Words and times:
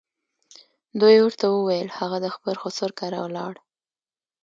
دوی 0.99 1.17
ورته 1.21 1.45
وویل 1.49 1.89
هغه 1.99 2.17
د 2.21 2.27
خپل 2.35 2.53
خسر 2.61 2.89
کره 2.99 3.19
ولاړ. 3.25 3.53